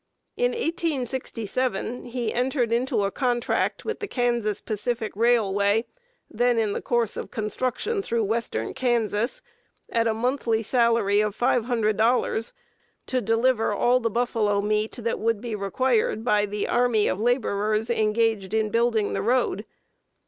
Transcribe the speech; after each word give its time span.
In 0.35 0.53
1867 0.53 2.05
he 2.05 2.33
entered 2.33 2.71
into 2.71 3.03
a 3.03 3.11
contract 3.11 3.85
with 3.85 3.99
the 3.99 4.07
Kansas 4.07 4.59
Pacific 4.59 5.11
Railway, 5.15 5.85
then 6.27 6.57
in 6.57 6.81
course 6.81 7.15
of 7.17 7.29
construction 7.29 8.01
through 8.01 8.23
western 8.23 8.73
Kansas, 8.73 9.43
at 9.91 10.07
a 10.07 10.13
monthly 10.15 10.63
salary 10.63 11.19
of 11.19 11.37
$500, 11.37 12.51
to 13.05 13.21
deliver 13.21 13.71
all 13.73 13.99
the 13.99 14.09
buffalo 14.09 14.59
meat 14.59 14.93
that 14.93 15.19
would 15.19 15.39
be 15.39 15.53
required 15.53 16.25
by 16.25 16.47
the 16.47 16.67
army 16.67 17.07
of 17.07 17.21
laborers 17.21 17.91
engaged 17.91 18.55
in 18.55 18.71
building 18.71 19.13
the 19.13 19.21
road. 19.21 19.65